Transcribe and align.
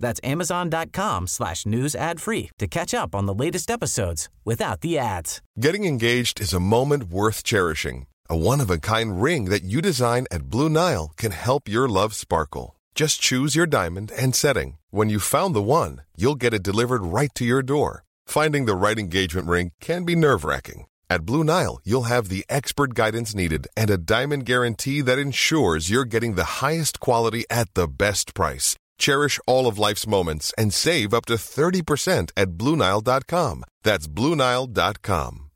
That's 0.00 0.20
amazon.com 0.24 1.26
slash 1.26 1.66
news 1.66 1.94
ad 1.94 2.20
free 2.20 2.50
to 2.58 2.66
catch 2.66 2.94
up 2.94 3.14
on 3.14 3.26
the 3.26 3.34
latest 3.34 3.70
episodes 3.70 4.28
without 4.44 4.80
the 4.80 4.98
ads. 4.98 5.42
Getting 5.60 5.84
engaged 5.84 6.40
is 6.40 6.52
a 6.52 6.60
moment 6.60 7.04
worth 7.04 7.42
cherishing. 7.44 8.06
A 8.28 8.36
one-of-a-kind 8.36 9.22
ring 9.22 9.44
that 9.46 9.62
you 9.62 9.80
design 9.80 10.26
at 10.30 10.50
Blue 10.50 10.68
Nile 10.68 11.12
can 11.16 11.32
help 11.32 11.68
your 11.68 11.88
love 11.88 12.14
sparkle. 12.14 12.76
Just 12.94 13.20
choose 13.20 13.54
your 13.54 13.66
diamond 13.66 14.10
and 14.18 14.34
setting. 14.34 14.78
When 14.90 15.10
you 15.10 15.20
found 15.20 15.54
the 15.54 15.62
one, 15.62 16.02
you'll 16.16 16.34
get 16.34 16.54
it 16.54 16.62
delivered 16.62 17.02
right 17.02 17.30
to 17.34 17.44
your 17.44 17.62
door. 17.62 18.04
Finding 18.26 18.64
the 18.64 18.74
right 18.74 18.98
engagement 18.98 19.46
ring 19.46 19.72
can 19.80 20.04
be 20.04 20.16
nerve-wracking. 20.16 20.86
At 21.08 21.24
Blue 21.24 21.44
Nile, 21.44 21.78
you'll 21.84 22.10
have 22.14 22.28
the 22.28 22.44
expert 22.48 22.94
guidance 22.94 23.32
needed 23.32 23.68
and 23.76 23.90
a 23.90 23.96
diamond 23.96 24.44
guarantee 24.44 25.02
that 25.02 25.20
ensures 25.20 25.88
you're 25.88 26.04
getting 26.04 26.34
the 26.34 26.60
highest 26.60 26.98
quality 26.98 27.44
at 27.48 27.72
the 27.74 27.86
best 27.86 28.34
price. 28.34 28.74
Cherish 28.98 29.38
all 29.46 29.66
of 29.66 29.78
life's 29.78 30.06
moments 30.06 30.52
and 30.58 30.72
save 30.72 31.14
up 31.14 31.26
to 31.26 31.34
30% 31.34 32.30
at 32.36 32.58
BlueNile.com. 32.58 33.64
That's 33.82 34.06
BlueNile.com. 34.08 35.46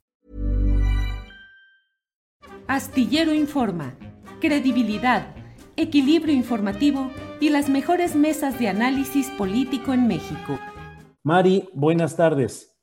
Astillero 2.67 3.33
Informa, 3.33 3.95
credibilidad, 4.39 5.35
equilibrio 5.75 6.33
informativo 6.33 7.11
y 7.41 7.49
las 7.49 7.67
mejores 7.67 8.15
mesas 8.15 8.57
de 8.59 8.69
análisis 8.69 9.27
político 9.31 9.91
en 9.91 10.07
México. 10.07 10.57
Mari, 11.23 11.67
buenas 11.73 12.15
tardes. 12.15 12.73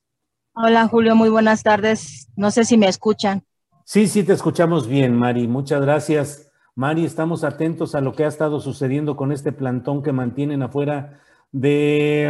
Hola 0.55 0.89
Julio, 0.89 1.17
muy 1.17 1.31
buenas 1.31 1.63
tardes. 1.63 2.29
No 2.37 2.51
sé 2.51 2.65
si 2.65 2.77
me 2.77 2.89
escuchan. 2.89 3.45
Sí, 3.85 4.07
sí, 4.09 4.25
te 4.25 4.35
escuchamos 4.35 4.87
bien, 4.87 5.15
Mari. 5.15 5.49
Muchas 5.49 5.81
gracias. 5.81 6.48
Mari, 6.79 7.05
estamos 7.05 7.43
atentos 7.43 7.97
a 7.97 8.01
lo 8.01 8.13
que 8.13 8.25
ha 8.25 8.29
estado 8.29 8.61
sucediendo 8.61 9.17
con 9.17 9.33
este 9.33 9.51
plantón 9.51 10.01
que 10.01 10.13
mantienen 10.13 10.63
afuera 10.63 11.21
de 11.51 12.27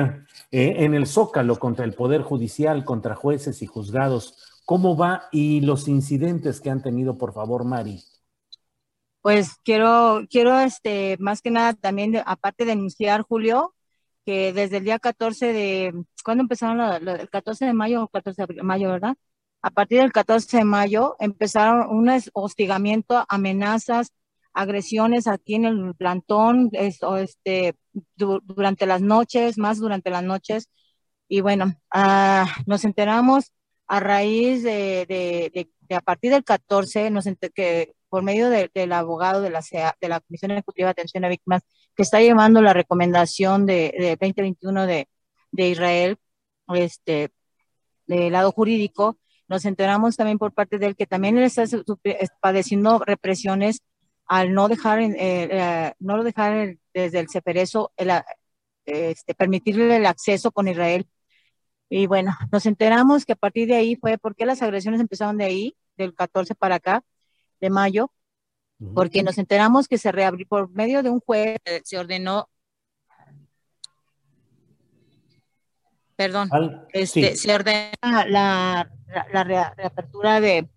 eh, 0.50 0.74
en 0.78 0.94
el 0.94 1.06
Zócalo 1.06 1.58
contra 1.58 1.84
el 1.84 1.92
Poder 1.92 2.22
Judicial, 2.22 2.82
contra 2.82 3.14
jueces 3.14 3.60
y 3.60 3.66
juzgados. 3.66 4.62
¿Cómo 4.64 4.96
va 4.96 5.24
y 5.32 5.60
los 5.60 5.86
incidentes 5.86 6.62
que 6.62 6.70
han 6.70 6.80
tenido, 6.80 7.18
por 7.18 7.34
favor, 7.34 7.66
Mari? 7.66 8.02
Pues 9.20 9.54
quiero, 9.62 10.22
quiero, 10.30 10.58
este, 10.60 11.18
más 11.20 11.42
que 11.42 11.50
nada 11.50 11.74
también, 11.74 12.16
aparte 12.24 12.64
de 12.64 12.70
denunciar, 12.70 13.20
Julio, 13.28 13.74
que 14.24 14.54
desde 14.54 14.78
el 14.78 14.84
día 14.84 14.98
14 14.98 15.52
de, 15.52 16.04
¿cuándo 16.24 16.40
empezaron? 16.40 16.80
el 17.06 17.28
14 17.28 17.66
de 17.66 17.74
mayo 17.74 18.04
o 18.04 18.08
14 18.08 18.46
de 18.46 18.62
mayo, 18.62 18.88
¿verdad? 18.88 19.14
A 19.60 19.68
partir 19.68 20.00
del 20.00 20.10
14 20.10 20.56
de 20.56 20.64
mayo 20.64 21.16
empezaron 21.18 21.94
un 21.94 22.10
hostigamiento, 22.32 23.26
amenazas, 23.28 24.10
agresiones 24.52 25.26
aquí 25.26 25.54
en 25.54 25.64
el 25.66 25.94
plantón, 25.94 26.70
esto, 26.72 27.16
este, 27.16 27.74
durante 28.16 28.86
las 28.86 29.00
noches, 29.00 29.58
más 29.58 29.78
durante 29.78 30.10
las 30.10 30.22
noches. 30.22 30.68
Y 31.28 31.40
bueno, 31.40 31.74
uh, 31.94 32.46
nos 32.66 32.84
enteramos 32.84 33.52
a 33.86 34.00
raíz 34.00 34.62
de, 34.62 35.06
de, 35.08 35.94
a 35.94 36.00
partir 36.00 36.32
del 36.32 36.44
14, 36.44 37.10
nos 37.10 37.24
que 37.54 37.94
por 38.08 38.22
medio 38.22 38.48
del 38.50 38.92
abogado 38.92 39.42
de 39.42 39.50
la, 39.50 39.60
de 40.00 40.08
la 40.08 40.20
Comisión 40.20 40.50
Ejecutiva 40.52 40.88
de 40.88 40.92
Atención 40.92 41.24
a 41.24 41.28
Víctimas, 41.28 41.62
que 41.94 42.02
está 42.02 42.20
llevando 42.20 42.62
la 42.62 42.72
recomendación 42.72 43.66
de 43.66 44.16
2021 44.20 44.86
de, 44.86 45.08
de 45.52 45.68
Israel, 45.68 46.16
este, 46.68 47.30
del 48.06 48.32
lado 48.32 48.52
jurídico, 48.52 49.18
nos 49.48 49.64
enteramos 49.64 50.16
también 50.16 50.38
por 50.38 50.52
parte 50.52 50.78
de 50.78 50.86
él 50.86 50.96
que 50.96 51.06
también 51.06 51.38
él 51.38 51.44
está 51.44 51.64
padeciendo 52.40 52.98
represiones 52.98 53.80
al 54.28 54.52
no 54.52 54.68
dejar, 54.68 55.00
eh, 55.00 55.14
eh, 55.18 55.92
no 55.98 56.22
dejar 56.22 56.76
desde 56.92 57.18
el 57.18 57.28
Ceperezo 57.30 57.92
el, 57.96 58.10
este, 58.84 59.34
permitirle 59.34 59.96
el 59.96 60.06
acceso 60.06 60.52
con 60.52 60.68
Israel. 60.68 61.08
Y 61.88 62.06
bueno, 62.06 62.36
nos 62.52 62.66
enteramos 62.66 63.24
que 63.24 63.32
a 63.32 63.36
partir 63.36 63.66
de 63.66 63.76
ahí 63.76 63.96
fue 63.96 64.18
porque 64.18 64.44
las 64.44 64.60
agresiones 64.60 65.00
empezaron 65.00 65.38
de 65.38 65.46
ahí, 65.46 65.76
del 65.96 66.14
14 66.14 66.54
para 66.54 66.76
acá, 66.76 67.02
de 67.60 67.70
mayo, 67.70 68.12
porque 68.94 69.22
nos 69.22 69.38
enteramos 69.38 69.88
que 69.88 69.98
se 69.98 70.12
reabrió 70.12 70.46
por 70.46 70.70
medio 70.70 71.02
de 71.02 71.10
un 71.10 71.20
juez, 71.20 71.56
eh, 71.64 71.80
se 71.82 71.98
ordenó, 71.98 72.48
perdón, 76.14 76.50
este, 76.92 77.34
se 77.34 77.52
ordena 77.54 78.26
la, 78.28 78.90
la, 79.32 79.44
reapertura 79.44 80.40
de, 80.40 80.68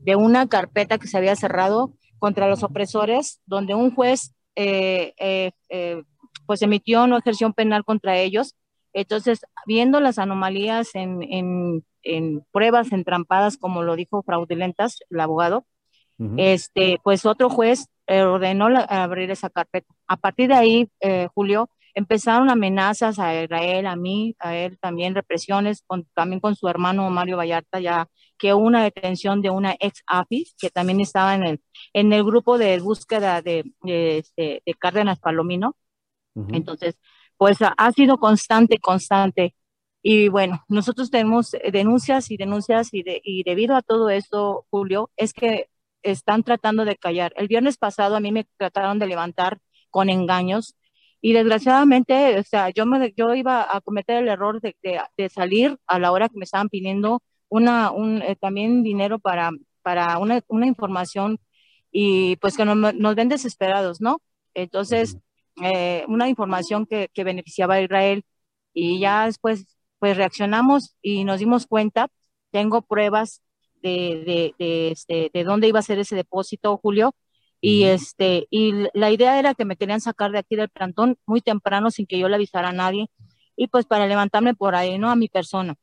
de, 0.00 0.16
una 0.16 0.48
carpeta 0.48 0.98
que 0.98 1.06
se 1.06 1.16
había 1.16 1.36
cerrado 1.36 1.94
contra 2.24 2.48
los 2.48 2.62
opresores, 2.62 3.42
donde 3.44 3.74
un 3.74 3.94
juez 3.94 4.34
eh, 4.56 5.12
eh, 5.18 6.02
pues 6.46 6.62
emitió 6.62 7.06
no 7.06 7.18
ejerció 7.18 7.46
un 7.46 7.52
penal 7.52 7.84
contra 7.84 8.16
ellos. 8.16 8.54
Entonces, 8.94 9.44
viendo 9.66 10.00
las 10.00 10.18
anomalías 10.18 10.94
en, 10.94 11.22
en, 11.22 11.84
en 12.02 12.42
pruebas 12.50 12.92
entrampadas, 12.92 13.58
como 13.58 13.82
lo 13.82 13.94
dijo 13.94 14.22
fraudulentas 14.22 15.00
el 15.10 15.20
abogado, 15.20 15.66
este, 16.38 16.98
pues 17.04 17.26
otro 17.26 17.50
juez 17.50 17.88
eh, 18.06 18.22
ordenó 18.22 18.68
abrir 18.88 19.30
esa 19.30 19.50
carpeta. 19.50 19.92
A 20.06 20.16
partir 20.16 20.48
de 20.48 20.54
ahí, 20.54 20.88
eh, 21.00 21.28
Julio, 21.34 21.68
empezaron 21.92 22.48
amenazas 22.48 23.18
a 23.18 23.42
Israel, 23.42 23.86
a 23.86 23.96
mí, 23.96 24.34
a 24.38 24.56
él 24.56 24.78
también, 24.80 25.14
represiones, 25.14 25.84
también 26.14 26.40
con 26.40 26.56
su 26.56 26.68
hermano 26.68 27.10
Mario 27.10 27.36
Vallarta, 27.36 27.80
ya 27.80 28.08
que 28.38 28.54
una 28.54 28.82
detención 28.82 29.42
de 29.42 29.50
una 29.50 29.76
ex 29.80 30.02
AFIS, 30.06 30.54
que 30.58 30.70
también 30.70 31.00
estaba 31.00 31.34
en 31.34 31.44
el, 31.44 31.60
en 31.92 32.12
el 32.12 32.24
grupo 32.24 32.58
de 32.58 32.78
búsqueda 32.80 33.42
de, 33.42 33.64
de, 33.82 34.18
este, 34.18 34.62
Cárdenas 34.78 35.20
Palomino. 35.20 35.76
Entonces, 36.48 36.96
pues 37.36 37.58
ha, 37.60 37.92
sido 37.92 38.18
constante, 38.18 38.78
constante. 38.78 39.54
Y 40.02 40.28
bueno, 40.28 40.64
nosotros 40.68 41.10
tenemos 41.10 41.52
denuncias 41.72 42.30
y 42.30 42.36
denuncias 42.36 42.92
y, 42.92 43.02
de, 43.02 43.20
y 43.24 43.44
debido 43.44 43.76
a 43.76 43.82
todo 43.82 44.10
esto, 44.10 44.66
Julio, 44.70 45.10
es 45.16 45.32
que 45.32 45.68
están 46.02 46.42
tratando 46.42 46.84
de 46.84 46.96
callar. 46.96 47.32
El 47.36 47.48
viernes 47.48 47.78
pasado 47.78 48.16
a 48.16 48.20
mí 48.20 48.32
me 48.32 48.46
trataron 48.58 48.98
de 48.98 49.06
levantar 49.06 49.60
con 49.90 50.10
engaños 50.10 50.76
y 51.24 51.32
desgraciadamente, 51.32 52.38
o 52.38 52.42
sea, 52.42 52.68
yo, 52.68 52.84
me, 52.84 53.14
yo 53.16 53.34
iba 53.34 53.66
a 53.74 53.80
cometer 53.80 54.22
el 54.22 54.28
error 54.28 54.60
de, 54.60 54.76
de, 54.82 55.28
salir 55.30 55.78
a 55.86 55.98
la 55.98 56.12
hora 56.12 56.28
que 56.28 56.36
me 56.36 56.44
estaban 56.44 56.68
pidiendo 56.68 57.22
una, 57.54 57.92
un, 57.92 58.20
eh, 58.22 58.36
también 58.36 58.82
dinero 58.82 59.20
para, 59.20 59.52
para 59.82 60.18
una, 60.18 60.40
una, 60.48 60.66
información 60.66 61.38
y 61.92 62.34
pues 62.36 62.56
que 62.56 62.64
nos, 62.64 62.94
nos 62.94 63.14
ven 63.14 63.28
desesperados, 63.28 64.00
¿no? 64.00 64.20
Entonces, 64.54 65.18
eh, 65.62 66.04
una 66.08 66.28
información 66.28 66.84
que, 66.84 67.10
que 67.14 67.22
beneficiaba 67.22 67.74
a 67.74 67.82
Israel 67.82 68.24
y 68.72 68.98
ya 68.98 69.26
después 69.26 69.76
pues 70.00 70.16
reaccionamos 70.16 70.96
y 71.00 71.22
nos 71.24 71.38
dimos 71.38 71.66
cuenta, 71.66 72.08
tengo 72.50 72.82
pruebas 72.82 73.40
de, 73.82 74.52
de, 74.58 74.90
este, 74.90 75.30
de 75.32 75.44
dónde 75.44 75.68
iba 75.68 75.78
a 75.78 75.82
ser 75.82 75.98
ese 76.00 76.16
depósito, 76.16 76.76
Julio. 76.78 77.14
Y, 77.60 77.84
este, 77.84 78.46
y 78.50 78.72
la 78.94 79.10
idea 79.12 79.38
era 79.38 79.54
que 79.54 79.64
me 79.64 79.76
querían 79.76 80.00
sacar 80.00 80.32
de 80.32 80.38
aquí 80.38 80.56
del 80.56 80.70
plantón 80.70 81.16
muy 81.24 81.40
temprano 81.40 81.90
sin 81.90 82.06
que 82.06 82.18
yo 82.18 82.28
le 82.28 82.34
avisara 82.34 82.70
a 82.70 82.72
nadie 82.72 83.06
y 83.56 83.68
pues 83.68 83.86
para 83.86 84.06
levantarme 84.06 84.54
por 84.54 84.74
ahí, 84.74 84.98
¿no? 84.98 85.10
A 85.10 85.16
mi 85.16 85.28
persona. 85.28 85.76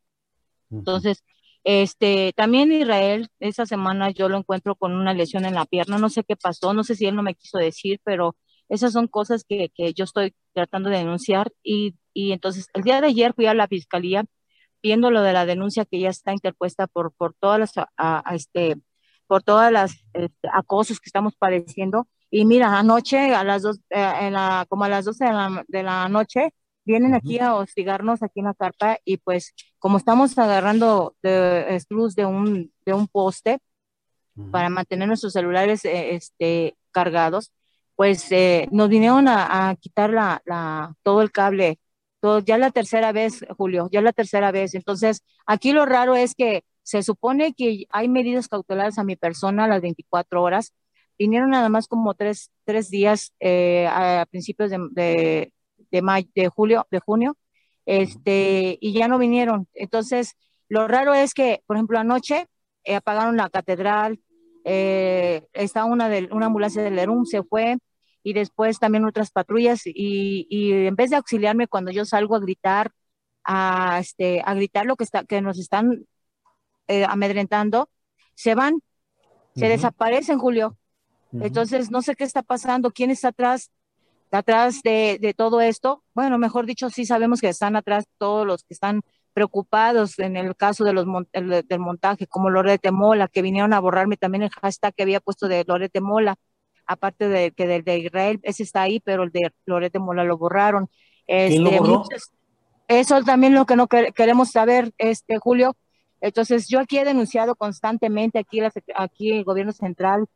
Entonces, 0.69 1.24
este, 1.63 2.34
también 2.36 2.72
Israel, 2.72 3.30
esa 3.40 3.66
semana 3.66 4.12
yo 4.12 4.30
lo 4.30 4.38
encuentro 4.38 4.75
con 4.75 4.94
una 4.94 5.13
lesión 5.13 5.46
en 5.46 5.56
la 5.56 5.66
pierna, 5.66 5.98
no 5.98 6.10
sé 6.10 6.24
qué 6.24 6.36
pasó, 6.36 6.74
no 6.74 6.84
sé 6.84 6.96
si 6.96 7.06
él 7.06 7.16
no 7.16 7.24
me 7.24 7.36
quiso 7.36 7.58
decir, 7.58 8.00
pero 8.04 8.36
esas 8.69 8.94
son 8.94 9.08
cosas 9.08 9.44
que, 9.48 9.69
que 9.75 9.94
yo 9.94 10.06
estoy 10.06 10.34
tratando 10.54 10.90
de 10.90 10.98
denunciar 10.98 11.52
y, 11.63 11.96
y 12.13 12.31
entonces 12.31 12.68
el 12.74 12.84
día 12.84 13.02
de 13.02 13.08
ayer 13.08 13.34
fui 13.34 13.46
a 13.46 13.54
la 13.54 13.68
fiscalía 13.68 14.25
viendo 14.81 15.12
lo 15.12 15.22
de 15.22 15.34
la 15.34 15.46
denuncia 15.46 15.86
que 15.86 16.00
ya 16.00 16.10
está 16.10 16.34
interpuesta 16.34 16.88
por, 16.88 17.13
por 17.13 17.34
todas 17.34 17.60
las, 17.60 17.74
este, 18.31 18.78
por 19.28 19.44
todas 19.44 19.72
las 19.72 19.94
este, 20.13 20.50
acosos 20.52 21.00
que 21.00 21.08
estamos 21.08 21.36
padeciendo. 21.36 22.08
Y 22.30 22.46
mira, 22.46 22.78
anoche 22.78 23.34
a 23.36 23.44
las 23.44 23.62
dos, 23.62 23.80
eh, 23.90 24.13
en 24.22 24.34
la, 24.34 24.66
como 24.69 24.86
a 24.86 24.90
las 24.90 25.06
12 25.06 25.25
de 25.25 25.31
la, 25.31 25.66
de 25.68 25.84
la 25.84 26.10
noche, 26.10 26.54
vienen 26.86 27.13
aquí 27.13 27.39
a 27.39 27.56
hostigarnos 27.56 28.24
aquí 28.24 28.39
en 28.39 28.48
la 28.48 28.54
carpa 28.54 28.98
y 29.06 29.18
pues 29.18 29.54
como 29.80 29.98
estamos 29.98 30.38
agarrando 30.38 31.16
de, 31.22 31.81
luz 31.89 32.16
de 32.16 32.25
un, 32.25 32.72
de 32.86 32.94
un 32.94 33.07
poste 33.07 33.60
para 34.51 34.69
mantener 34.69 35.07
nuestros 35.07 35.33
celulares 35.33 35.86
eh, 35.86 36.16
este, 36.16 36.75
cargados, 36.92 37.51
pues 37.95 38.31
eh, 38.31 38.68
nos 38.72 38.89
vinieron 38.89 39.28
a, 39.28 39.69
a 39.69 39.75
quitar 39.75 40.10
la, 40.12 40.42
la, 40.45 40.95
todo 41.04 41.22
el 41.22 41.31
cable 41.31 41.80
ya 42.45 42.57
la 42.57 42.72
tercera 42.72 43.12
vez, 43.12 43.45
Julio, 43.57 43.89
ya 43.92 44.01
la 44.01 44.13
tercera 44.13 44.51
vez. 44.51 44.75
Entonces, 44.75 45.24
aquí 45.45 45.74
lo 45.74 45.86
raro 45.86 46.16
es 46.16 46.36
que 46.36 46.63
se 46.84 47.04
supone 47.04 47.54
que 47.54 47.86
hay 47.89 48.10
medidas 48.10 48.48
cautelares 48.48 48.98
a 49.00 49.04
mi 49.04 49.16
persona 49.16 49.66
a 49.66 49.68
las 49.68 49.81
24 49.81 50.42
horas. 50.42 50.74
Vinieron 51.18 51.51
nada 51.51 51.69
más 51.69 51.88
como 51.88 52.13
tres, 52.13 52.51
tres 52.63 52.89
días 52.89 53.34
eh, 53.39 53.88
a 53.88 54.25
principios 54.30 54.72
de, 54.72 54.77
de, 54.92 55.54
de, 55.92 56.28
de 56.36 56.48
julio, 56.50 56.88
de 56.92 57.00
junio, 57.00 57.38
este, 57.86 58.78
y 58.80 58.94
ya 58.94 59.08
no 59.08 59.18
vinieron. 59.18 59.68
Entonces, 59.74 60.36
lo 60.70 60.88
raro 60.88 61.14
es 61.14 61.34
que, 61.34 61.64
por 61.68 61.78
ejemplo, 61.78 62.00
anoche 62.00 62.48
eh, 62.84 62.96
apagaron 62.96 63.38
la 63.38 63.50
catedral, 63.50 64.20
eh, 64.64 65.44
está 65.54 65.86
una, 65.86 66.10
de, 66.10 66.30
una 66.32 66.48
ambulancia 66.48 66.82
del 66.82 67.00
ERUM, 67.00 67.26
se 67.26 67.44
fue, 67.44 67.78
y 68.24 68.34
después 68.34 68.80
también 68.80 69.06
otras 69.06 69.32
patrullas, 69.32 69.82
y, 69.86 70.48
y, 70.50 70.72
en 70.86 70.96
vez 70.96 71.10
de 71.10 71.16
auxiliarme 71.18 71.68
cuando 71.68 71.92
yo 71.92 72.06
salgo 72.06 72.36
a 72.36 72.40
gritar, 72.40 72.92
a, 73.44 74.00
este, 74.00 74.42
a 74.46 74.54
gritar 74.54 74.86
lo 74.86 74.96
que, 74.96 75.04
está, 75.04 75.24
que 75.24 75.42
nos 75.42 75.60
están 75.60 76.06
eh, 76.88 77.06
amedrentando, 77.08 77.90
se 78.36 78.56
van, 78.56 78.82
se 79.56 79.68
desaparecen, 79.68 80.40
Julio. 80.40 80.78
Entonces, 81.34 81.92
no 81.92 82.02
sé 82.02 82.16
qué 82.16 82.24
está 82.24 82.44
pasando, 82.44 82.92
quién 82.92 83.10
está 83.10 83.30
atrás, 83.30 83.72
atrás 84.38 84.81
de, 84.83 85.18
de, 85.19 85.33
todo 85.33 85.62
esto. 85.62 86.04
Bueno, 86.13 86.38
mejor 86.38 86.66
dicho, 86.66 86.89
sí 86.89 87.06
sabemos 87.06 87.42
que 87.42 87.50
están 87.50 87.75
atrás 87.75 88.06
todos 88.18 88.45
los 88.45 88.63
que 88.63 88.74
están 88.74 89.01
preocupados 89.33 90.19
en 90.19 90.36
el 90.36 90.56
caso 90.56 90.83
de 90.83 90.94
los 90.94 91.06
del 91.33 91.80
montaje, 91.80 92.28
como 92.28 92.50
Lorete 92.50 92.92
Mola, 92.92 93.28
que 93.28 93.42
vinieron 93.42 93.74
a 93.74 93.80
borrarme 93.80 94.18
también 94.18 94.44
el 94.44 94.50
hashtag 94.50 94.94
que 94.94 95.04
había 95.04 95.19
puesto 95.19 95.48
de 95.48 95.63
Lorete 95.66 96.01
Mola, 96.01 96.36
aparte 96.86 97.30
de 97.30 97.51
que 97.51 97.68
del 97.68 97.83
de 97.83 98.00
Israel, 98.00 98.39
ese 98.44 98.63
está 98.63 98.81
ahí, 98.81 99.00
pero 99.00 99.24
el 99.24 99.31
de 99.31 99.51
Lorete 99.66 100.00
Mola 100.00 100.24
lo 100.24 100.38
borraron. 100.38 100.89
Este, 101.27 101.80
eso 102.88 103.24
también 103.24 103.54
lo 103.54 103.66
que 103.66 103.77
no 103.77 103.88
queremos 103.88 104.51
saber, 104.51 104.92
este 104.98 105.38
Julio. 105.38 105.75
Entonces, 106.19 106.68
yo 106.68 106.80
aquí 106.80 106.98
he 107.00 107.06
denunciado 107.06 107.56
constantemente 107.56 108.38
aquí, 108.38 108.60
aquí 108.95 109.31
el 109.31 109.44
gobierno 109.44 109.72
central 109.72 110.27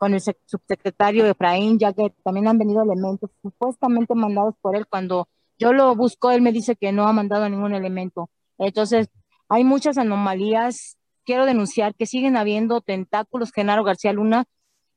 con 0.00 0.14
el 0.14 0.22
subsecretario 0.22 1.26
Efraín, 1.26 1.78
ya 1.78 1.92
que 1.92 2.10
también 2.24 2.48
han 2.48 2.56
venido 2.56 2.82
elementos 2.82 3.30
supuestamente 3.42 4.14
mandados 4.14 4.54
por 4.62 4.74
él. 4.74 4.86
Cuando 4.86 5.28
yo 5.58 5.74
lo 5.74 5.94
busco, 5.94 6.30
él 6.30 6.40
me 6.40 6.52
dice 6.52 6.74
que 6.74 6.90
no 6.90 7.06
ha 7.06 7.12
mandado 7.12 7.46
ningún 7.50 7.74
elemento. 7.74 8.30
Entonces, 8.56 9.10
hay 9.50 9.62
muchas 9.62 9.98
anomalías. 9.98 10.96
Quiero 11.26 11.44
denunciar 11.44 11.94
que 11.94 12.06
siguen 12.06 12.38
habiendo 12.38 12.80
tentáculos, 12.80 13.52
Genaro 13.52 13.84
García 13.84 14.14
Luna, 14.14 14.46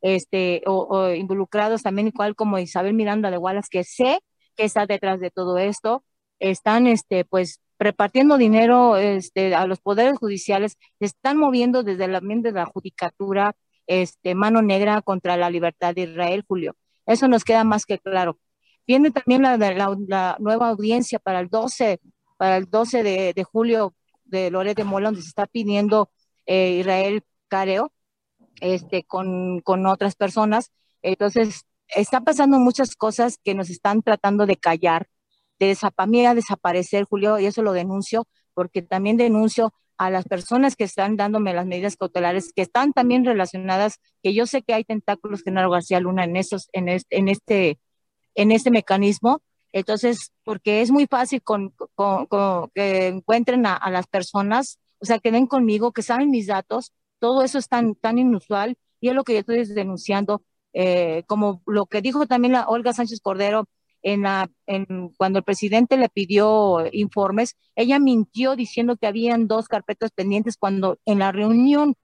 este, 0.01 0.61
o, 0.65 1.09
involucrados 1.09 1.83
también, 1.83 2.07
igual 2.07 2.33
como 2.35 2.57
Isabel 2.57 2.93
Miranda 2.93 3.29
de 3.29 3.37
Wallace, 3.37 3.67
que 3.69 3.83
sé 3.83 4.19
que 4.55 4.63
está 4.63 4.85
detrás 4.85 5.19
de 5.19 5.31
todo 5.31 5.57
esto. 5.57 6.05
Están, 6.39 6.87
este, 6.87 7.25
pues, 7.25 7.59
repartiendo 7.77 8.37
dinero 8.37 8.95
este, 8.95 9.53
a 9.53 9.67
los 9.67 9.81
poderes 9.81 10.17
judiciales, 10.17 10.77
se 10.99 11.05
están 11.05 11.37
moviendo 11.37 11.83
desde 11.83 12.05
el 12.05 12.15
ambiente 12.15 12.53
de 12.53 12.59
la 12.59 12.65
judicatura, 12.67 13.53
este, 13.87 14.35
mano 14.35 14.61
negra 14.61 15.01
contra 15.01 15.37
la 15.37 15.49
libertad 15.49 15.95
de 15.95 16.03
Israel, 16.03 16.43
Julio. 16.47 16.75
Eso 17.05 17.27
nos 17.27 17.43
queda 17.43 17.63
más 17.63 17.85
que 17.85 17.99
claro. 17.99 18.39
Viene 18.87 19.11
también 19.11 19.41
la, 19.43 20.37
nueva 20.39 20.69
audiencia 20.69 21.19
para 21.19 21.39
el 21.39 21.49
12 21.49 21.99
para 22.37 22.57
el 22.57 22.69
12 22.69 23.03
de, 23.03 23.43
julio 23.43 23.95
de 24.25 24.51
Loret 24.51 24.75
de 24.75 24.83
Mola, 24.83 25.09
donde 25.09 25.21
se 25.21 25.29
está 25.29 25.45
pidiendo 25.45 26.09
eh, 26.45 26.77
Israel 26.79 27.23
Careo 27.47 27.93
este, 28.59 29.03
con, 29.03 29.61
con 29.61 29.85
otras 29.85 30.15
personas. 30.15 30.71
Entonces, 31.01 31.65
está 31.87 32.21
pasando 32.21 32.59
muchas 32.59 32.95
cosas 32.95 33.37
que 33.43 33.53
nos 33.53 33.69
están 33.69 34.01
tratando 34.01 34.45
de 34.45 34.57
callar, 34.57 35.07
de 35.59 35.77
a 36.27 36.33
desaparecer, 36.33 37.05
Julio, 37.05 37.39
y 37.39 37.45
eso 37.45 37.61
lo 37.61 37.73
denuncio, 37.73 38.27
porque 38.53 38.81
también 38.81 39.17
denuncio 39.17 39.73
a 39.97 40.09
las 40.09 40.25
personas 40.25 40.75
que 40.75 40.83
están 40.83 41.15
dándome 41.17 41.53
las 41.53 41.65
medidas 41.65 41.95
cautelares, 41.97 42.51
que 42.53 42.61
están 42.61 42.93
también 42.93 43.25
relacionadas, 43.25 43.99
que 44.21 44.33
yo 44.33 44.45
sé 44.45 44.61
que 44.61 44.73
hay 44.73 44.83
tentáculos, 44.83 45.43
Genaro 45.43 45.69
García 45.69 45.99
Luna, 45.99 46.23
en, 46.23 46.35
esos, 46.35 46.69
en, 46.73 46.89
este, 46.89 47.17
en, 47.17 47.29
este, 47.29 47.79
en 48.35 48.51
este 48.51 48.71
mecanismo, 48.71 49.41
entonces, 49.73 50.31
porque 50.43 50.81
es 50.81 50.91
muy 50.91 51.07
fácil 51.07 51.41
con, 51.41 51.73
que 52.75 53.07
encuentren 53.07 53.65
a, 53.65 53.89
las 53.89 54.05
personas, 54.07 54.79
o 54.99 55.05
sea, 55.05 55.17
que 55.19 55.31
ven 55.31 55.47
conmigo, 55.47 55.91
que 55.91 56.03
saben 56.03 56.29
mis 56.29 56.47
datos, 56.47 56.93
todo 57.19 57.43
eso 57.43 57.57
es 57.57 57.67
tan, 57.67 57.95
tan 57.95 58.19
inusual. 58.19 58.77
Y 59.01 59.09
es 59.09 59.15
lo 59.15 59.23
que 59.23 59.33
yo 59.33 59.39
estoy 59.39 59.65
denunciando, 59.65 60.43
eh, 60.73 61.23
como 61.27 61.61
lo 61.65 61.87
que 61.87 62.01
dijo 62.01 62.27
también 62.27 62.53
la 62.53 62.67
Olga 62.67 62.93
Sánchez 62.93 63.19
Cordero 63.19 63.65
en 64.03 64.21
la, 64.23 64.49
en, 64.67 65.09
cuando 65.17 65.39
el 65.39 65.45
presidente 65.45 65.97
le 65.97 66.09
pidió 66.09 66.85
informes, 66.91 67.57
ella 67.75 67.99
mintió 67.99 68.55
diciendo 68.55 68.97
que 68.97 69.07
habían 69.07 69.47
dos 69.47 69.67
carpetas 69.67 70.11
pendientes 70.11 70.57
cuando 70.57 70.99
en 71.05 71.19
la 71.19 71.31
reunión, 71.31 71.95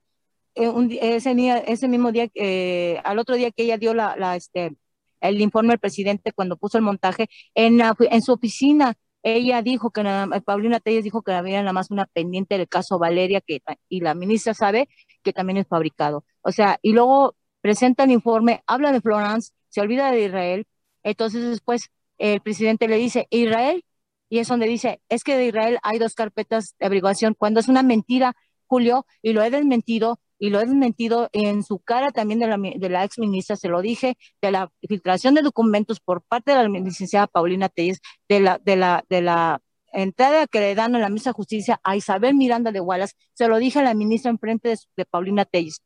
eh, 0.54 0.72
ese, 1.00 1.34
día, 1.34 1.58
ese 1.58 1.88
mismo 1.88 2.10
día, 2.10 2.28
eh, 2.34 3.00
al 3.04 3.18
otro 3.18 3.36
día 3.36 3.50
que 3.50 3.64
ella 3.64 3.78
dio 3.78 3.94
la, 3.94 4.16
la 4.16 4.36
este, 4.36 4.76
el 5.20 5.40
informe 5.40 5.70
del 5.70 5.78
presidente 5.78 6.32
cuando 6.32 6.56
puso 6.56 6.78
el 6.78 6.84
montaje 6.84 7.28
en, 7.54 7.80
en 7.80 8.22
su 8.22 8.32
oficina. 8.32 8.94
Ella 9.22 9.60
dijo 9.60 9.90
que 9.90 10.02
Paulina 10.46 10.80
Telles 10.80 11.04
dijo 11.04 11.20
que 11.20 11.32
había 11.32 11.60
nada 11.60 11.74
más 11.74 11.90
una 11.90 12.06
pendiente 12.06 12.56
del 12.56 12.68
caso 12.68 12.98
Valeria, 12.98 13.42
que, 13.42 13.60
y 13.90 14.00
la 14.00 14.14
ministra 14.14 14.54
sabe 14.54 14.88
que 15.22 15.34
también 15.34 15.58
es 15.58 15.68
fabricado. 15.68 16.24
O 16.40 16.52
sea, 16.52 16.78
y 16.80 16.92
luego 16.94 17.34
presenta 17.60 18.04
el 18.04 18.12
informe, 18.12 18.62
habla 18.66 18.92
de 18.92 19.02
Florence, 19.02 19.52
se 19.68 19.82
olvida 19.82 20.10
de 20.10 20.24
Israel, 20.24 20.66
entonces 21.02 21.48
después 21.48 21.90
el 22.18 22.40
presidente 22.40 22.88
le 22.88 22.96
dice, 22.96 23.26
Israel, 23.30 23.84
y 24.28 24.38
es 24.38 24.48
donde 24.48 24.66
dice, 24.66 25.00
es 25.08 25.24
que 25.24 25.36
de 25.36 25.46
Israel 25.46 25.78
hay 25.82 25.98
dos 25.98 26.14
carpetas 26.14 26.74
de 26.78 26.86
averiguación, 26.86 27.34
cuando 27.34 27.60
es 27.60 27.68
una 27.68 27.82
mentira, 27.82 28.34
Julio, 28.66 29.06
y 29.22 29.32
lo 29.32 29.42
he 29.42 29.50
desmentido, 29.50 30.20
y 30.38 30.50
lo 30.50 30.60
he 30.60 30.66
desmentido 30.66 31.28
en 31.32 31.62
su 31.64 31.80
cara 31.80 32.12
también 32.12 32.40
de 32.40 32.46
la, 32.46 32.56
de 32.56 32.88
la 32.88 33.04
ex 33.04 33.18
ministra, 33.18 33.56
se 33.56 33.68
lo 33.68 33.82
dije, 33.82 34.16
de 34.40 34.50
la 34.52 34.70
filtración 34.88 35.34
de 35.34 35.42
documentos 35.42 36.00
por 36.00 36.22
parte 36.22 36.52
de 36.52 36.62
la 36.62 36.68
licenciada 36.68 37.26
Paulina 37.26 37.68
Telles, 37.68 38.00
de 38.28 38.40
la, 38.40 38.58
de 38.58 38.76
la, 38.76 39.04
de 39.08 39.22
la 39.22 39.60
entrada 39.92 40.46
que 40.46 40.60
le 40.60 40.74
dan 40.74 40.94
a 40.94 40.98
la 40.98 41.08
misma 41.08 41.32
justicia 41.32 41.80
a 41.82 41.96
Isabel 41.96 42.34
Miranda 42.34 42.72
de 42.72 42.80
Wallace, 42.80 43.14
se 43.34 43.48
lo 43.48 43.58
dije 43.58 43.80
a 43.80 43.82
la 43.82 43.94
ministra 43.94 44.30
en 44.30 44.38
frente 44.38 44.76
de, 44.96 45.04
Paulina 45.04 45.44
Telles. 45.44 45.82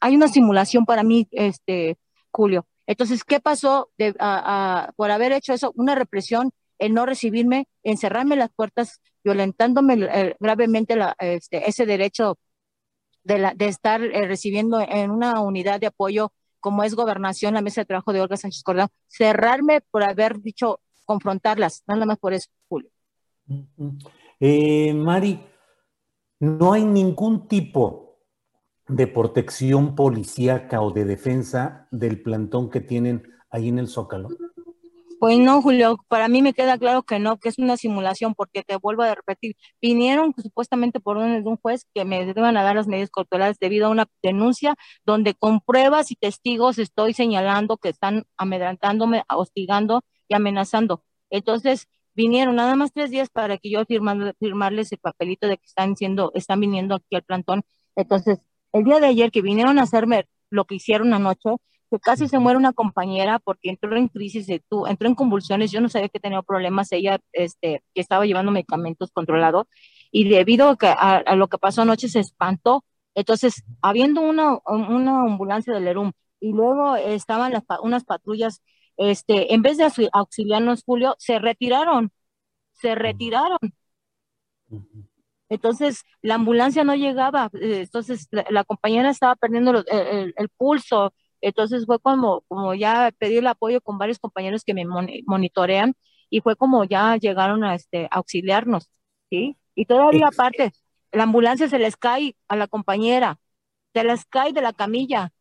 Hay 0.00 0.16
una 0.16 0.28
simulación 0.28 0.84
para 0.84 1.02
mí, 1.02 1.28
este, 1.30 1.96
Julio. 2.30 2.66
Entonces, 2.86 3.24
¿qué 3.24 3.40
pasó 3.40 3.90
de, 3.98 4.14
por 4.96 5.10
haber 5.10 5.32
hecho 5.32 5.52
eso? 5.52 5.72
Una 5.76 5.94
represión, 5.94 6.50
el 6.78 6.94
no 6.94 7.06
recibirme, 7.06 7.68
encerrarme 7.82 8.36
las 8.36 8.50
puertas, 8.50 9.00
violentándome 9.22 9.94
eh, 10.12 10.36
gravemente 10.38 10.96
este, 11.18 11.68
ese 11.68 11.86
derecho 11.86 12.38
de, 13.22 13.54
estar 13.60 14.02
eh, 14.02 14.26
recibiendo 14.26 14.80
en 14.80 15.10
una 15.10 15.40
unidad 15.40 15.80
de 15.80 15.86
apoyo 15.86 16.32
como 16.60 16.82
es 16.82 16.94
gobernación, 16.94 17.54
la 17.54 17.62
mesa 17.62 17.82
de 17.82 17.86
trabajo 17.86 18.12
de 18.12 18.20
Olga 18.20 18.36
Sánchez 18.36 18.62
Cordón, 18.62 18.88
cerrarme 19.06 19.82
por 19.90 20.02
haber 20.02 20.40
dicho 20.40 20.80
confrontarlas, 21.04 21.82
nada 21.86 22.06
más 22.06 22.18
por 22.18 22.32
eso, 22.32 22.48
Julio. 22.68 22.88
Eh, 24.40 24.94
Mari, 24.94 25.44
no 26.40 26.72
hay 26.72 26.84
ningún 26.84 27.46
tipo 27.48 28.03
de 28.88 29.06
protección 29.06 29.94
policíaca 29.94 30.80
o 30.82 30.90
de 30.90 31.04
defensa 31.04 31.88
del 31.90 32.22
plantón 32.22 32.70
que 32.70 32.80
tienen 32.80 33.22
ahí 33.50 33.68
en 33.68 33.78
el 33.78 33.88
Zócalo. 33.88 34.28
Pues 35.20 35.38
no, 35.38 35.62
Julio, 35.62 35.96
para 36.08 36.28
mí 36.28 36.42
me 36.42 36.52
queda 36.52 36.76
claro 36.76 37.02
que 37.02 37.18
no, 37.18 37.38
que 37.38 37.48
es 37.48 37.58
una 37.58 37.78
simulación, 37.78 38.34
porque 38.34 38.62
te 38.62 38.76
vuelvo 38.76 39.04
a 39.04 39.14
repetir, 39.14 39.56
vinieron 39.80 40.34
supuestamente 40.36 41.00
por 41.00 41.16
orden 41.16 41.42
de 41.42 41.48
un 41.48 41.56
juez 41.56 41.86
que 41.94 42.04
me 42.04 42.22
iban 42.28 42.56
a 42.58 42.62
dar 42.62 42.76
las 42.76 42.88
medidas 42.88 43.08
corporales 43.08 43.58
debido 43.58 43.86
a 43.86 43.90
una 43.90 44.06
denuncia 44.22 44.74
donde 45.06 45.32
con 45.32 45.60
pruebas 45.60 46.10
y 46.10 46.16
testigos 46.16 46.78
estoy 46.78 47.14
señalando 47.14 47.78
que 47.78 47.88
están 47.88 48.24
amedrantándome, 48.36 49.22
hostigando 49.34 50.02
y 50.28 50.34
amenazando. 50.34 51.04
Entonces, 51.30 51.86
vinieron 52.14 52.56
nada 52.56 52.76
más 52.76 52.92
tres 52.92 53.10
días 53.10 53.30
para 53.30 53.56
que 53.56 53.70
yo 53.70 53.82
firmarles 53.86 54.92
el 54.92 54.98
papelito 54.98 55.46
de 55.46 55.56
que 55.56 55.64
están 55.64 55.96
siendo, 55.96 56.32
están 56.34 56.60
viniendo 56.60 56.96
aquí 56.96 57.16
al 57.16 57.22
plantón. 57.22 57.62
Entonces, 57.96 58.40
el 58.74 58.84
día 58.84 59.00
de 59.00 59.06
ayer 59.06 59.30
que 59.30 59.42
vinieron 59.42 59.78
a 59.78 59.82
hacerme 59.84 60.26
lo 60.50 60.66
que 60.66 60.74
hicieron 60.76 61.14
anoche, 61.14 61.50
casi 62.00 62.28
se 62.28 62.38
muere 62.38 62.58
una 62.58 62.72
compañera 62.72 63.38
porque 63.38 63.70
entró 63.70 63.96
en 63.96 64.08
crisis, 64.08 64.46
de, 64.46 64.62
tú, 64.68 64.86
entró 64.86 65.08
en 65.08 65.14
convulsiones, 65.14 65.70
yo 65.70 65.80
no 65.80 65.88
sabía 65.88 66.08
que 66.08 66.20
tenía 66.20 66.42
problemas, 66.42 66.92
ella 66.92 67.20
este, 67.32 67.82
que 67.94 68.00
estaba 68.00 68.26
llevando 68.26 68.52
medicamentos 68.52 69.10
controlados 69.12 69.66
y 70.10 70.28
debido 70.28 70.68
a, 70.70 70.76
que, 70.76 70.88
a, 70.88 71.36
lo 71.36 71.48
que 71.48 71.58
pasó 71.58 71.82
anoche 71.82 72.08
se 72.08 72.20
espantó. 72.20 72.84
Entonces, 73.14 73.64
habiendo 73.82 74.20
una, 74.22 74.58
una 74.66 75.22
ambulancia 75.22 75.72
del 75.72 75.88
ERUM 75.88 76.12
y 76.40 76.52
luego 76.52 76.96
estaban 76.96 77.52
las, 77.52 77.62
unas 77.82 78.04
patrullas, 78.04 78.62
este, 78.96 79.54
en 79.54 79.62
vez 79.62 79.76
de 79.78 79.88
auxiliarnos, 80.12 80.82
Julio, 80.84 81.14
se 81.18 81.38
retiraron, 81.38 82.12
se 82.72 82.94
retiraron. 82.94 83.58
Entonces, 85.48 86.04
la 86.22 86.36
ambulancia 86.36 86.84
no 86.84 86.94
llegaba, 86.94 87.50
eh, 87.54 87.80
entonces 87.82 88.28
la, 88.30 88.64
compañera 88.64 89.10
estaba 89.10 89.36
perdiendo 89.36 89.84
el, 89.86 90.48
pulso, 90.56 91.12
entonces 91.40 91.84
fue 91.86 91.98
como, 91.98 92.42
como 92.48 92.74
ya 92.74 93.12
pedí 93.18 93.36
el 93.36 93.46
apoyo 93.46 93.80
con 93.80 93.98
varios 93.98 94.18
compañeros 94.18 94.64
que 94.64 94.74
me 94.74 94.86
monitorean 95.26 95.94
y 96.30 96.40
fue 96.40 96.56
como 96.56 96.84
ya 96.84 97.16
llegaron 97.16 97.62
a, 97.62 97.74
este, 97.74 98.08
auxiliarnos, 98.10 98.90
¿sí? 99.30 99.56
Y 99.74 99.84
todavía 99.84 100.28
aparte, 100.28 100.72
la 101.12 101.24
ambulancia 101.24 101.68
se 101.68 101.78
les 101.78 101.96
cae 101.96 102.36
a 102.48 102.56
la 102.56 102.66
compañera, 102.66 103.38
se 103.92 104.02
les 104.04 104.24
cae 104.24 104.52
de 104.52 104.62
la 104.62 104.72
camilla. 104.72 105.32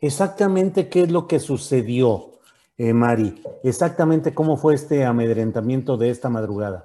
Exactamente 0.00 0.88
qué 0.88 1.02
es 1.02 1.10
lo 1.10 1.26
que 1.26 1.40
sucedió, 1.40 2.38
eh, 2.76 2.92
Mari. 2.92 3.42
Exactamente 3.62 4.34
cómo 4.34 4.56
fue 4.56 4.74
este 4.74 5.04
amedrentamiento 5.04 5.96
de 5.96 6.10
esta 6.10 6.28
madrugada. 6.28 6.84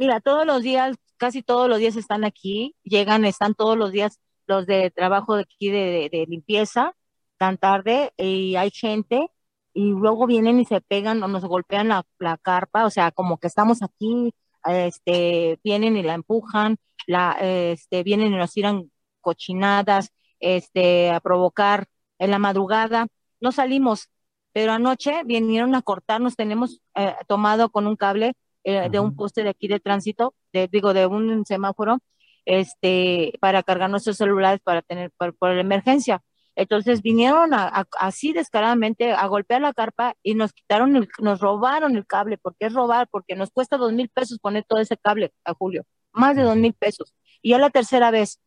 Mira, 0.00 0.20
todos 0.20 0.46
los 0.46 0.62
días, 0.62 0.96
casi 1.18 1.42
todos 1.42 1.68
los 1.68 1.78
días 1.78 1.94
están 1.94 2.24
aquí, 2.24 2.74
llegan, 2.84 3.26
están 3.26 3.54
todos 3.54 3.76
los 3.76 3.92
días 3.92 4.18
los 4.46 4.64
de 4.66 4.90
trabajo 4.90 5.36
de 5.36 5.42
aquí 5.42 5.68
de, 5.70 6.26
limpieza, 6.26 6.96
tan 7.36 7.58
tarde, 7.58 8.10
y 8.16 8.56
hay 8.56 8.70
gente, 8.70 9.28
y 9.74 9.90
luego 9.90 10.26
vienen 10.26 10.58
y 10.58 10.64
se 10.64 10.80
pegan 10.80 11.22
o 11.22 11.28
nos 11.28 11.44
golpean 11.44 11.88
la, 11.88 12.38
carpa, 12.38 12.86
o 12.86 12.90
sea, 12.90 13.10
como 13.12 13.36
que 13.38 13.46
estamos 13.46 13.82
aquí, 13.82 14.34
este, 14.64 15.60
vienen 15.62 15.98
y 15.98 16.02
la 16.02 16.14
empujan, 16.14 16.78
la, 17.06 17.32
este, 17.40 18.02
vienen 18.02 18.32
y 18.32 18.36
nos 18.36 18.52
tiran 18.52 18.90
cochinadas, 19.20 20.12
este, 20.40 21.10
a 21.10 21.20
provocar 21.20 21.88
en 22.18 22.30
la 22.30 22.38
madrugada. 22.38 23.06
No 23.40 23.52
salimos, 23.52 24.08
pero 24.52 24.72
anoche 24.72 25.24
vinieron 25.24 25.74
a 25.74 25.82
cortarnos, 25.82 26.36
tenemos 26.36 26.80
eh, 26.94 27.14
tomado 27.28 27.70
con 27.70 27.86
un 27.86 27.96
cable 27.96 28.34
eh, 28.64 28.88
de 28.90 29.00
un 29.00 29.16
poste 29.16 29.42
de 29.42 29.50
aquí 29.50 29.68
de 29.68 29.80
tránsito, 29.80 30.34
de, 30.52 30.68
digo, 30.68 30.92
de 30.94 31.06
un 31.06 31.44
semáforo, 31.46 31.98
este, 32.44 33.32
para 33.40 33.62
cargar 33.62 33.90
nuestros 33.90 34.16
celulares 34.16 34.60
para 34.62 34.82
tener, 34.82 35.10
por, 35.16 35.34
la 35.40 35.60
emergencia. 35.60 36.22
Entonces 36.56 37.00
vinieron 37.02 37.50
así 37.98 38.32
descaradamente 38.32 39.12
a 39.12 39.26
golpear 39.26 39.60
la 39.60 39.72
carpa 39.72 40.14
y 40.22 40.34
nos 40.34 40.52
quitaron, 40.52 40.96
el, 40.96 41.08
nos 41.20 41.40
robaron 41.40 41.96
el 41.96 42.06
cable, 42.06 42.38
porque 42.38 42.66
es 42.66 42.72
robar, 42.72 43.08
porque 43.10 43.36
nos 43.36 43.50
cuesta 43.50 43.76
dos 43.76 43.92
mil 43.92 44.08
pesos 44.08 44.38
poner 44.40 44.64
todo 44.64 44.80
ese 44.80 44.96
cable 44.96 45.32
a 45.44 45.54
Julio, 45.54 45.84
más 46.12 46.36
de 46.36 46.42
dos 46.42 46.56
mil 46.56 46.74
pesos. 46.74 47.14
Y 47.40 47.50
ya 47.50 47.58
la 47.58 47.70
tercera 47.70 48.10
vez, 48.10 48.40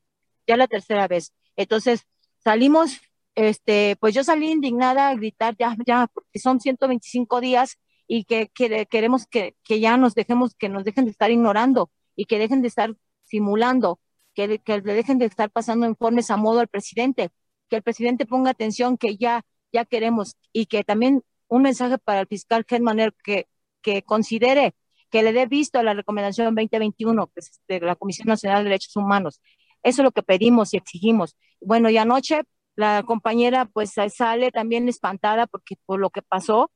ya 0.47 0.57
la 0.57 0.67
tercera 0.67 1.07
vez. 1.07 1.33
Entonces 1.55 2.03
salimos 2.43 2.99
este, 3.35 3.95
pues 3.99 4.13
yo 4.13 4.23
salí 4.23 4.51
indignada 4.51 5.09
a 5.09 5.15
gritar 5.15 5.55
ya, 5.57 5.75
ya, 5.85 6.07
porque 6.13 6.39
son 6.39 6.59
125 6.59 7.41
días 7.41 7.77
y 8.15 8.25
que, 8.25 8.51
queremos 8.91 9.25
que, 9.25 9.55
que, 9.63 9.79
ya 9.79 9.97
nos 9.97 10.13
dejemos, 10.13 10.53
que 10.53 10.69
nos 10.69 10.83
dejen 10.83 11.05
de 11.05 11.11
estar 11.11 11.31
ignorando 11.31 11.89
y 12.15 12.25
que 12.25 12.37
dejen 12.37 12.61
de 12.61 12.67
estar 12.67 12.95
simulando, 13.23 13.99
que, 14.35 14.59
que 14.59 14.81
le 14.81 14.93
dejen 14.93 15.17
de 15.17 15.25
estar 15.25 15.49
pasando 15.49 15.87
informes 15.87 16.29
a 16.29 16.37
modo 16.37 16.59
al 16.59 16.67
presidente, 16.67 17.31
que 17.69 17.77
el 17.77 17.81
presidente 17.81 18.27
ponga 18.27 18.51
atención 18.51 18.99
que 18.99 19.17
ya, 19.17 19.43
ya 19.71 19.83
queremos 19.85 20.37
y 20.51 20.67
que 20.67 20.83
también 20.83 21.23
un 21.47 21.63
mensaje 21.63 21.97
para 21.97 22.19
el 22.19 22.27
fiscal 22.27 22.67
Hetmaner 22.69 23.15
que, 23.23 23.47
que 23.81 24.03
considere 24.03 24.75
que 25.09 25.23
le 25.23 25.33
dé 25.33 25.47
visto 25.47 25.79
a 25.79 25.83
la 25.83 25.95
recomendación 25.95 26.53
2021 26.53 27.27
pues, 27.33 27.61
de 27.67 27.79
la 27.79 27.95
Comisión 27.95 28.27
Nacional 28.27 28.59
de 28.59 28.65
Derechos 28.65 28.95
Humanos. 28.95 29.41
Eso 29.81 30.03
es 30.03 30.05
lo 30.05 30.11
que 30.11 30.21
pedimos 30.21 30.75
y 30.75 30.77
exigimos. 30.77 31.35
Bueno, 31.61 31.89
y 31.89 31.97
anoche 31.97 32.43
la 32.75 33.01
compañera 33.01 33.65
pues 33.65 33.93
sale 34.09 34.51
también 34.51 34.87
espantada 34.87 35.47
porque 35.47 35.77
por 35.87 35.99
lo 35.99 36.11
que 36.11 36.21
pasó, 36.21 36.69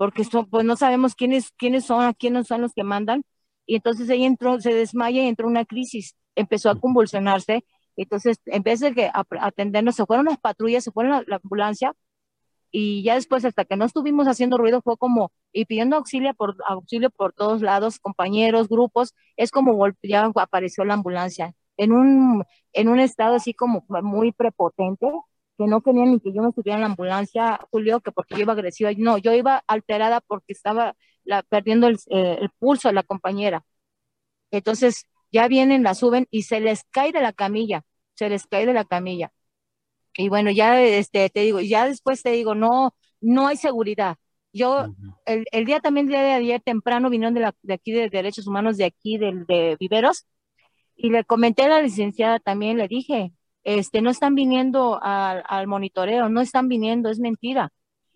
porque 0.00 0.24
pues 0.50 0.64
no 0.64 0.76
sabemos 0.76 1.14
quiénes, 1.14 1.52
quiénes 1.58 1.84
son, 1.84 2.02
a 2.02 2.14
quiénes 2.14 2.46
son 2.46 2.62
los 2.62 2.72
que 2.72 2.84
mandan, 2.84 3.22
y 3.66 3.76
entonces 3.76 4.08
ella 4.08 4.26
entró, 4.26 4.58
se 4.58 4.72
desmaya 4.72 5.22
y 5.22 5.28
entró 5.28 5.46
una 5.46 5.66
crisis, 5.66 6.16
empezó 6.34 6.70
a 6.70 6.80
convulsionarse, 6.80 7.66
entonces 7.96 8.38
en 8.46 8.62
vez 8.62 8.80
de 8.80 8.94
que 8.94 9.10
atendernos, 9.12 9.96
se 9.96 10.06
fueron 10.06 10.24
las 10.24 10.38
patrullas, 10.38 10.84
se 10.84 10.90
fueron 10.90 11.12
la, 11.12 11.24
la 11.26 11.36
ambulancia, 11.36 11.92
y 12.70 13.02
ya 13.02 13.16
después 13.16 13.44
hasta 13.44 13.66
que 13.66 13.76
no 13.76 13.84
estuvimos 13.84 14.26
haciendo 14.26 14.56
ruido 14.56 14.80
fue 14.80 14.96
como 14.96 15.32
y 15.52 15.66
pidiendo 15.66 15.96
auxilio 15.96 16.32
por 16.34 16.56
auxilio 16.66 17.10
por 17.10 17.34
todos 17.34 17.60
lados 17.60 17.98
compañeros 17.98 18.68
grupos 18.68 19.14
es 19.36 19.50
como 19.50 19.86
ya 20.02 20.32
apareció 20.36 20.84
la 20.86 20.94
ambulancia. 20.94 21.54
En 21.76 21.92
un, 21.92 22.44
en 22.72 22.88
un 22.88 23.00
estado 23.00 23.34
así 23.34 23.52
como 23.52 23.84
muy 23.88 24.32
prepotente, 24.32 25.08
que 25.60 25.66
no 25.66 25.82
querían 25.82 26.12
ni 26.12 26.20
que 26.20 26.32
yo 26.32 26.42
me 26.42 26.52
subiera 26.52 26.76
en 26.76 26.80
la 26.82 26.86
ambulancia, 26.88 27.60
Julio, 27.70 28.00
que 28.00 28.12
porque 28.12 28.34
yo 28.36 28.42
iba 28.42 28.54
agresiva, 28.54 28.90
no, 28.96 29.18
yo 29.18 29.34
iba 29.34 29.62
alterada 29.66 30.20
porque 30.22 30.52
estaba 30.54 30.96
la, 31.24 31.42
perdiendo 31.42 31.86
el, 31.88 31.96
eh, 32.10 32.38
el 32.40 32.50
pulso 32.58 32.88
a 32.88 32.92
la 32.92 33.02
compañera. 33.02 33.64
Entonces, 34.50 35.06
ya 35.32 35.48
vienen, 35.48 35.82
la 35.82 35.94
suben 35.94 36.26
y 36.30 36.44
se 36.44 36.60
les 36.60 36.84
cae 36.90 37.12
de 37.12 37.22
la 37.22 37.32
camilla, 37.32 37.84
se 38.14 38.28
les 38.30 38.46
cae 38.46 38.66
de 38.66 38.74
la 38.74 38.84
camilla. 38.84 39.32
Y 40.16 40.28
bueno, 40.28 40.50
ya 40.50 40.82
este, 40.82 41.30
te 41.30 41.40
digo, 41.40 41.60
ya 41.60 41.86
después 41.86 42.22
te 42.22 42.30
digo, 42.32 42.54
no, 42.54 42.94
no 43.20 43.46
hay 43.48 43.56
seguridad. 43.56 44.16
Yo, 44.52 44.86
el, 45.26 45.44
el, 45.52 45.64
día 45.66 45.80
también, 45.80 46.06
el 46.06 46.12
día 46.12 46.22
de 46.22 46.32
ayer 46.32 46.60
temprano, 46.62 47.10
vinieron 47.10 47.34
de, 47.34 47.40
la, 47.40 47.54
de 47.62 47.74
aquí 47.74 47.92
de 47.92 48.10
Derechos 48.10 48.46
Humanos, 48.46 48.76
de 48.78 48.84
aquí, 48.86 49.18
del 49.18 49.46
de 49.46 49.76
Viveros, 49.78 50.26
y 50.96 51.10
le 51.10 51.24
comenté 51.24 51.64
a 51.64 51.68
la 51.68 51.82
licenciada 51.82 52.40
también, 52.40 52.78
le 52.78 52.88
dije, 52.88 53.32
este, 53.78 54.02
no 54.02 54.10
están 54.10 54.34
viniendo 54.34 54.98
al, 55.02 55.42
al 55.46 55.66
monitoreo, 55.66 56.28
no 56.28 56.40
están 56.40 56.68
viniendo, 56.68 57.10
es 57.10 57.18
mentira. 57.18 57.72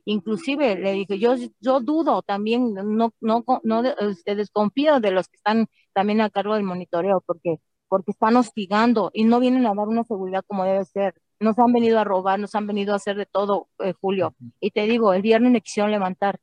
Inclusive 0.07 0.77
le 0.77 0.93
dije, 0.93 1.19
yo, 1.19 1.35
yo 1.61 1.81
dudo 1.81 2.23
también, 2.23 2.75
no, 2.75 3.13
no, 3.21 3.45
no 3.63 3.83
este, 4.11 4.37
desconfío 4.37 5.01
de 5.01 5.11
los 5.11 5.29
que 5.29 5.37
están 5.37 5.67
también 5.95 6.21
a 6.21 6.31
cargo 6.31 6.55
del 6.55 6.65
monitoreo, 6.65 7.23
porque, 7.25 7.59
porque 7.89 8.11
están 8.11 8.37
hostigando 8.37 9.11
y 9.15 9.25
no 9.25 9.41
vienen 9.41 9.67
a 9.67 9.75
dar 9.75 9.89
una 9.89 10.05
seguridad 10.05 10.45
como 10.47 10.65
debe 10.65 10.85
ser. 10.85 11.15
Nos 11.41 11.59
han 11.59 11.73
venido 11.73 11.99
a 11.99 12.05
robar, 12.05 12.39
nos 12.39 12.55
han 12.55 12.67
venido 12.67 12.93
a 12.93 12.97
hacer 12.97 13.17
de 13.17 13.27
todo, 13.27 13.69
eh, 13.79 13.95
Julio. 14.01 14.35
Y 14.61 14.71
te 14.73 14.83
digo, 14.83 15.15
el 15.15 15.23
viernes 15.23 15.53
me 15.53 15.63
quisieron 15.63 15.91
levantar. 15.91 16.39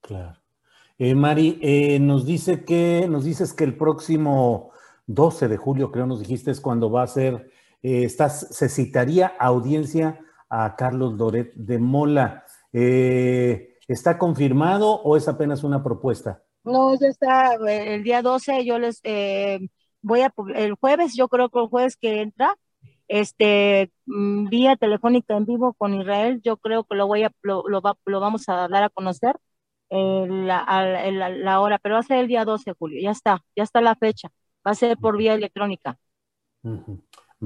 Claro. 0.00 0.38
Eh, 0.96 1.14
Mari, 1.14 1.58
eh, 1.60 1.98
nos 1.98 2.24
dice 2.24 2.64
que, 2.64 3.06
nos 3.08 3.24
dices 3.24 3.52
que 3.52 3.64
el 3.64 3.76
próximo 3.76 4.70
12 5.06 5.48
de 5.48 5.56
julio, 5.56 5.90
creo 5.90 6.06
nos 6.06 6.20
dijiste, 6.20 6.50
es 6.50 6.60
cuando 6.60 6.90
va 6.90 7.02
a 7.02 7.06
ser, 7.06 7.50
eh, 7.84 8.04
estás, 8.04 8.48
se 8.50 8.68
citaría 8.68 9.28
audiencia 9.38 10.18
a 10.48 10.74
Carlos 10.74 11.16
Doret 11.16 11.52
de 11.54 11.78
Mola. 11.78 12.44
Eh, 12.72 13.76
¿Está 13.86 14.18
confirmado 14.18 15.00
o 15.02 15.16
es 15.16 15.28
apenas 15.28 15.62
una 15.62 15.84
propuesta? 15.84 16.42
No, 16.64 16.98
ya 16.98 17.08
está, 17.08 17.54
el 17.54 18.02
día 18.02 18.22
12 18.22 18.64
yo 18.64 18.78
les 18.78 19.00
eh, 19.04 19.68
voy 20.00 20.22
a, 20.22 20.32
el 20.56 20.74
jueves, 20.74 21.14
yo 21.14 21.28
creo 21.28 21.50
que 21.50 21.60
el 21.60 21.68
jueves 21.68 21.96
que 21.96 22.22
entra, 22.22 22.56
este, 23.06 23.92
mm, 24.06 24.48
vía 24.48 24.76
telefónica 24.76 25.36
en 25.36 25.44
vivo 25.44 25.74
con 25.74 25.94
Israel, 25.94 26.40
yo 26.42 26.56
creo 26.56 26.84
que 26.84 26.96
lo 26.96 27.06
voy 27.06 27.24
a, 27.24 27.32
lo, 27.42 27.68
lo, 27.68 27.82
lo 28.06 28.20
vamos 28.20 28.48
a 28.48 28.66
dar 28.68 28.82
a 28.82 28.88
conocer 28.88 29.36
la, 29.90 30.64
la, 31.12 31.28
la, 31.28 31.60
hora, 31.60 31.78
pero 31.78 31.94
va 31.94 32.00
a 32.00 32.02
ser 32.02 32.18
el 32.18 32.28
día 32.28 32.44
12 32.44 32.70
de 32.70 32.76
julio, 32.78 33.00
ya 33.00 33.10
está, 33.10 33.44
ya 33.54 33.62
está 33.62 33.80
la 33.80 33.94
fecha 33.94 34.30
va 34.66 34.72
a 34.72 34.74
ser 34.74 34.96
por 34.96 35.16
vía 35.16 35.34
electrónica. 35.34 35.98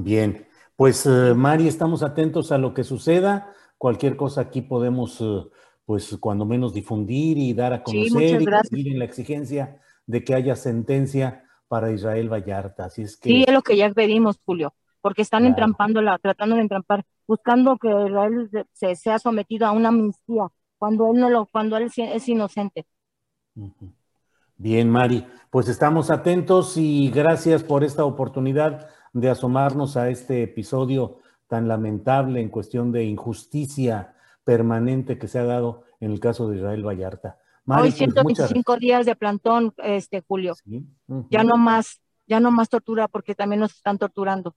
Bien, 0.00 0.46
pues 0.76 1.06
eh, 1.06 1.34
Mari, 1.34 1.66
estamos 1.66 2.04
atentos 2.04 2.52
a 2.52 2.58
lo 2.58 2.72
que 2.72 2.84
suceda. 2.84 3.52
Cualquier 3.76 4.16
cosa 4.16 4.42
aquí 4.42 4.62
podemos, 4.62 5.20
eh, 5.20 5.42
pues 5.84 6.16
cuando 6.20 6.44
menos 6.44 6.72
difundir 6.72 7.36
y 7.36 7.52
dar 7.52 7.72
a 7.72 7.82
conocer 7.82 8.42
y 8.70 8.80
ir 8.80 8.92
en 8.92 8.98
la 9.00 9.04
exigencia 9.04 9.80
de 10.06 10.22
que 10.22 10.34
haya 10.34 10.54
sentencia 10.54 11.44
para 11.66 11.90
Israel 11.90 12.32
Vallarta. 12.32 12.84
Así 12.84 13.02
es 13.02 13.16
que. 13.16 13.28
Sí, 13.28 13.44
es 13.44 13.52
lo 13.52 13.62
que 13.62 13.76
ya 13.76 13.92
pedimos, 13.92 14.38
Julio, 14.44 14.72
porque 15.00 15.22
están 15.22 15.44
entrampando 15.44 15.98
entrampándola, 15.98 16.18
tratando 16.18 16.54
de 16.54 16.62
entrampar, 16.62 17.04
buscando 17.26 17.76
que 17.76 17.88
Israel 17.88 18.48
se 18.72 18.94
sea 18.94 19.18
sometido 19.18 19.66
a 19.66 19.72
una 19.72 19.88
amnistía 19.88 20.46
cuando 20.78 21.10
él 21.10 21.18
no 21.18 21.28
lo, 21.28 21.46
cuando 21.46 21.76
él 21.76 21.90
es 21.96 22.28
inocente. 22.28 22.86
Bien, 24.56 24.88
Mari, 24.90 25.26
pues 25.50 25.68
estamos 25.68 26.10
atentos 26.10 26.76
y 26.76 27.10
gracias 27.10 27.64
por 27.64 27.82
esta 27.82 28.04
oportunidad 28.04 28.88
de 29.20 29.30
asomarnos 29.30 29.96
a 29.96 30.08
este 30.08 30.42
episodio 30.42 31.18
tan 31.46 31.68
lamentable 31.68 32.40
en 32.40 32.50
cuestión 32.50 32.92
de 32.92 33.04
injusticia 33.04 34.14
permanente 34.44 35.18
que 35.18 35.28
se 35.28 35.38
ha 35.38 35.44
dado 35.44 35.84
en 36.00 36.12
el 36.12 36.20
caso 36.20 36.48
de 36.48 36.56
Israel 36.56 36.86
Vallarta. 36.86 37.38
Mari, 37.64 37.82
Hoy 37.82 37.92
125 37.92 38.62
pues 38.64 38.80
días 38.80 39.06
de 39.06 39.14
plantón, 39.14 39.74
este 39.78 40.22
Julio. 40.26 40.54
Ya 41.30 41.44
no 41.44 41.56
más, 41.56 42.00
ya 42.26 42.40
no 42.40 42.50
más 42.50 42.68
tortura 42.68 43.08
porque 43.08 43.34
también 43.34 43.60
nos 43.60 43.74
están 43.74 43.98
torturando. 43.98 44.54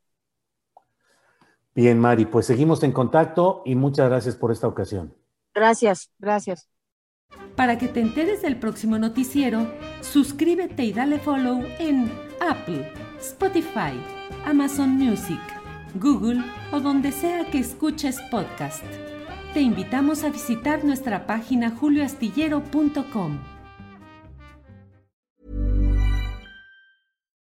Bien, 1.74 2.00
Mari, 2.00 2.26
pues 2.26 2.46
seguimos 2.46 2.84
en 2.84 2.92
contacto 2.92 3.64
y 3.66 3.76
muchas 3.76 4.10
gracias 4.10 4.36
por 4.36 4.52
esta 4.52 4.68
ocasión. 4.68 5.14
Gracias, 5.54 6.12
gracias. 6.20 6.70
Para 7.56 7.78
que 7.78 7.88
te 7.88 8.02
enteres 8.02 8.42
del 8.42 8.60
próximo 8.60 8.98
noticiero, 8.98 9.70
suscríbete 10.02 10.84
y 10.84 10.94
dale 10.94 11.20
follow 11.20 11.64
en 11.80 12.12
Apple, 12.42 12.92
Spotify, 13.22 13.94
Amazon 14.46 14.98
Music, 14.98 15.40
Google 16.00 16.44
o 16.72 16.80
donde 16.80 17.12
sea 17.12 17.46
que 17.52 17.60
escuches 17.60 18.20
podcast. 18.32 18.84
Te 19.54 19.62
invitamos 19.62 20.24
a 20.24 20.30
visitar 20.30 20.84
nuestra 20.84 21.26
página 21.28 21.72
julioastillero.com. 21.72 23.40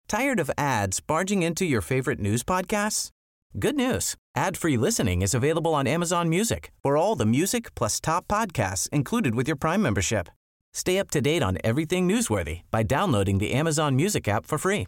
Tired 0.08 0.40
of 0.40 0.52
ads 0.58 1.00
barging 1.00 1.42
into 1.42 1.66
your 1.66 1.82
favorite 1.82 2.20
news 2.20 2.44
podcasts? 2.44 3.10
Good 3.58 3.76
news. 3.76 4.16
Ad-free 4.36 4.78
listening 4.78 5.24
is 5.24 5.34
available 5.34 5.74
on 5.74 5.88
Amazon 5.88 6.30
Music. 6.30 6.72
For 6.84 6.98
all 6.98 7.16
the 7.16 7.26
music 7.26 7.74
plus 7.76 8.00
top 8.00 8.28
podcasts 8.28 8.88
included 8.90 9.34
with 9.34 9.48
your 9.48 9.58
Prime 9.58 9.82
membership. 9.82 10.30
Stay 10.74 11.00
up 11.00 11.10
to 11.12 11.22
date 11.22 11.42
on 11.42 11.58
everything 11.64 12.08
newsworthy 12.08 12.62
by 12.70 12.84
downloading 12.84 13.40
the 13.40 13.54
Amazon 13.54 13.96
Music 13.96 14.28
app 14.28 14.46
for 14.46 14.58
free 14.58 14.88